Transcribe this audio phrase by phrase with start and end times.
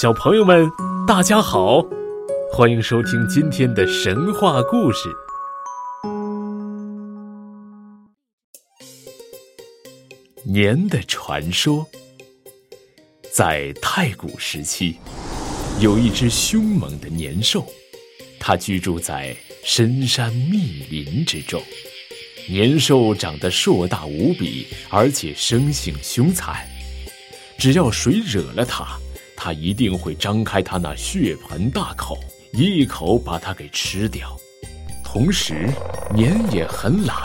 [0.00, 0.70] 小朋友们，
[1.08, 1.84] 大家好，
[2.52, 5.08] 欢迎收听今天的神话故事——
[10.46, 11.84] 年的传说。
[13.32, 14.98] 在太古时期，
[15.80, 17.66] 有一只凶猛的年兽，
[18.38, 21.60] 它居住在深山密林之中。
[22.48, 26.64] 年兽长得硕大无比，而且生性凶残。
[27.58, 28.96] 只要谁惹了它，
[29.40, 32.18] 它一定会张开它那血盆大口，
[32.52, 34.36] 一口把它给吃掉。
[35.04, 35.70] 同时，
[36.12, 37.16] 年也很懒，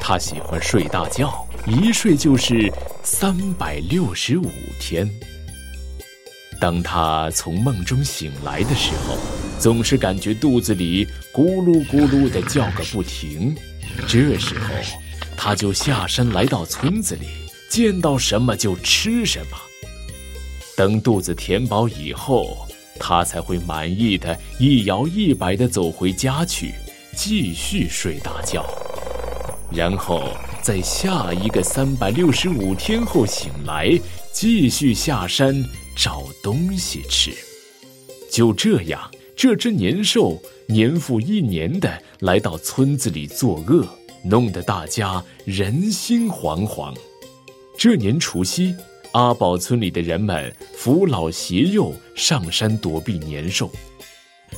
[0.00, 2.70] 它喜欢睡大觉，一睡就是
[3.04, 5.08] 三百六十五天。
[6.60, 9.16] 当他从梦中醒来的时候，
[9.58, 13.54] 总是感觉肚子里咕噜咕噜的叫个不停。
[14.08, 14.74] 这时候，
[15.36, 17.28] 他就下山来到村子里，
[17.68, 19.56] 见到什么就吃什么。
[20.76, 22.66] 等肚子填饱以后，
[22.98, 26.72] 他才会满意的一摇一摆地走回家去，
[27.16, 28.64] 继续睡大觉。
[29.70, 30.22] 然后
[30.62, 33.98] 在下一个三百六十五天后醒来，
[34.32, 35.64] 继续下山
[35.96, 37.32] 找东西吃。
[38.30, 40.40] 就这样，这只年兽。
[40.68, 43.86] 年复一年的来到村子里作恶，
[44.24, 46.96] 弄得大家人心惶惶。
[47.76, 48.74] 这年除夕，
[49.12, 53.70] 阿宝村里的人们扶老携幼上山躲避年兽。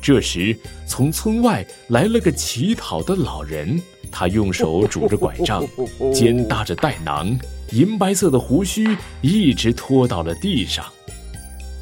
[0.00, 3.80] 这时，从村外来了个乞讨的老人，
[4.10, 5.66] 他用手拄着拐杖，
[6.12, 7.38] 肩搭着袋囊，
[7.72, 10.84] 银白色的胡须一直拖到了地上。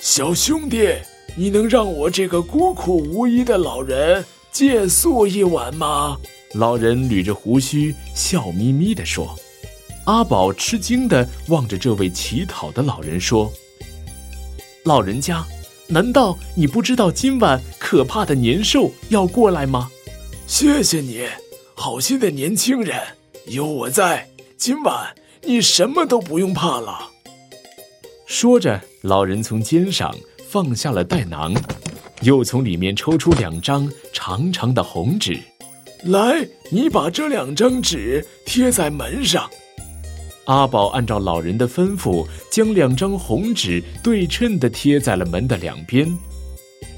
[0.00, 0.94] 小兄弟。
[1.36, 6.18] 你能让我这个孤苦无依的老人借宿一晚吗？
[6.54, 9.38] 老人捋着胡须，笑眯眯地说。
[10.08, 13.52] 阿宝吃惊地望着这位乞讨的老人说
[14.86, 15.44] ：“老人家，
[15.86, 19.90] 难道你不知道今晚可怕的年兽要过来吗？”
[20.48, 21.26] 谢谢你，
[21.74, 22.98] 好心的年轻人，
[23.48, 27.10] 有我在，今晚你什么都不用怕了。
[28.24, 30.14] 说着，老人从肩上。
[30.48, 31.54] 放下了袋囊，
[32.22, 35.38] 又从里面抽出两张长长的红纸，
[36.04, 39.50] 来，你把这两张纸贴在门上。
[40.48, 46.08] 阿宝按照老人的吩咐，将两张红纸对称地贴在了门的两边，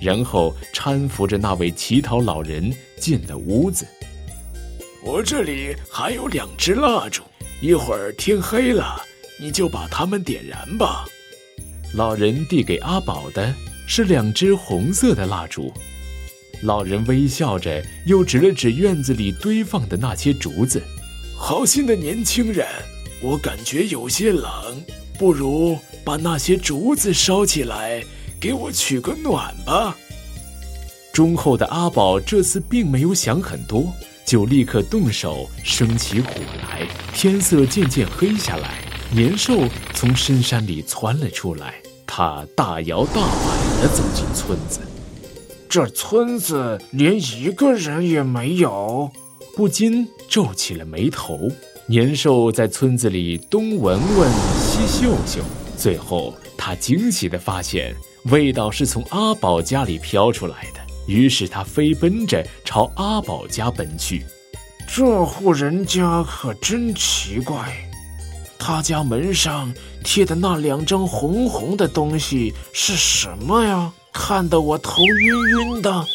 [0.00, 3.84] 然后搀扶着那位乞讨老人进了屋子。
[5.02, 7.24] 我这里还有两支蜡烛，
[7.60, 9.02] 一会儿天黑了，
[9.40, 11.04] 你就把它们点燃吧。
[11.92, 13.52] 老人递给阿宝的
[13.84, 15.72] 是两支红色的蜡烛，
[16.62, 20.80] 老人微笑着，又指了指院子里堆放的那些竹子。
[21.36, 22.64] 好心的年轻人，
[23.22, 24.82] 我感觉有些冷，
[25.18, 28.02] 不如把那些竹子烧起来，
[28.40, 29.96] 给我取个暖吧。
[31.12, 33.92] 忠厚的阿宝这次并没有想很多，
[34.24, 36.30] 就立刻动手生起火
[36.62, 36.86] 来。
[37.12, 38.78] 天色渐渐黑下来。
[39.12, 41.74] 年兽从深山里窜了出来，
[42.06, 44.80] 他大摇大摆地走进村子。
[45.68, 49.10] 这村子连一个人也没有，
[49.56, 51.50] 不禁皱起了眉头。
[51.90, 54.30] 年兽在村子里东闻闻，
[54.60, 55.42] 西嗅嗅，
[55.76, 57.92] 最后他惊喜地发现，
[58.26, 60.80] 味道是从阿宝家里飘出来的。
[61.08, 64.24] 于是他飞奔着朝阿宝家奔去。
[64.86, 67.74] 这户人家可真奇怪。
[68.56, 69.74] 他家门上
[70.04, 73.92] 贴的那两张红红的东西是什么呀？
[74.12, 76.06] 看得我头晕晕的。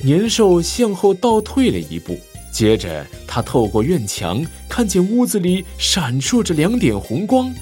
[0.00, 2.18] 年兽向后倒退了一步，
[2.54, 7.52] 接着他透过院墙看见屋子里闪烁着两点红光，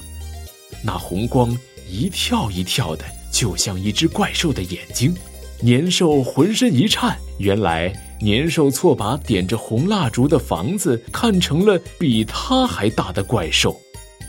[0.85, 1.57] 那红光
[1.89, 5.17] 一跳一跳的，就像一只怪兽的眼睛。
[5.61, 7.91] 年兽浑身一颤，原来。
[8.21, 13.81] 年兽错把点着红蜡烛的房子看成了比他还大的怪兽。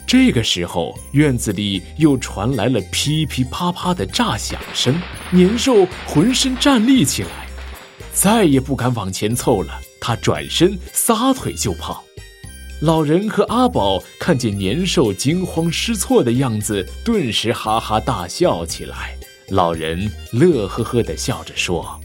[0.08, 5.00] 这个时候，院子里又传来了噼噼啪啪的炸响声。
[5.30, 7.30] 年兽浑身站立起来，
[8.14, 9.80] 再也不敢往前凑了。
[10.06, 12.04] 他转身撒腿就跑。
[12.82, 19.18] 老人和阿宝看见年兽惊慌失措的样子，顿时哈哈大笑起来。
[19.48, 21.98] 老人乐呵呵地笑着说。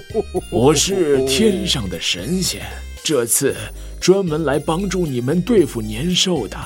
[0.50, 2.62] 我是天上的神仙，
[3.04, 3.54] 这次
[4.00, 6.56] 专门来帮助你们对付年兽的。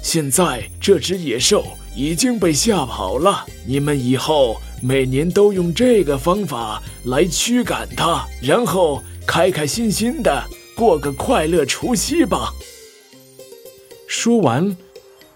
[0.00, 1.64] 现在这只野兽
[1.96, 10.44] 已经被吓跑了，你们以后每年都用这个方法来驱赶它，然后开开心心的
[10.76, 12.52] 过个快乐除夕吧。
[14.06, 14.76] 说完，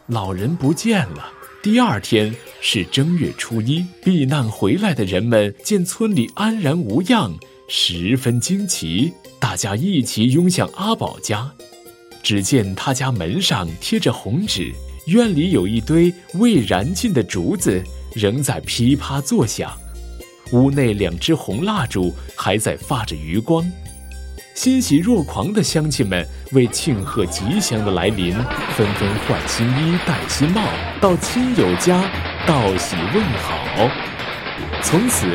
[0.06, 1.32] 老人不见了。
[1.62, 7.36] 第二天，是正月初一，避难回来的人们见村里安然无恙，
[7.68, 11.52] 十分惊奇，大家一起拥向阿宝家。
[12.22, 14.72] 只见他家门上贴着红纸，
[15.06, 17.82] 院里有一堆未燃尽的竹子，
[18.14, 19.72] 仍在噼啪作响。
[20.52, 23.64] 屋内两只红蜡烛还在发着余光。
[24.54, 28.34] 欣喜若狂的乡亲们为庆贺吉祥的来临，
[28.76, 30.60] 纷纷换新衣、戴新帽，
[31.00, 32.02] 到亲友家
[32.46, 33.88] 道喜问好。
[34.82, 35.26] 从此，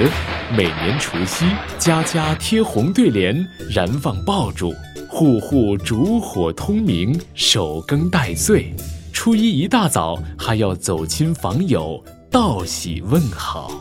[0.56, 1.46] 每年除夕，
[1.80, 4.74] 家家贴红对联，燃放爆竹，
[5.10, 8.76] 户户烛火通明，守更待岁。
[9.14, 12.04] 初一一大早，还要走亲访友，
[12.36, 13.72] 道喜问好。